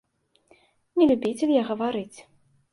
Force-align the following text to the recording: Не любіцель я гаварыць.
Не 1.01 1.09
любіцель 1.13 1.55
я 1.61 1.69
гаварыць. 1.71 2.17